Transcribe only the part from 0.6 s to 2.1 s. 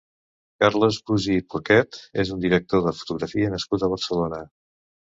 Carles Gusi Poquet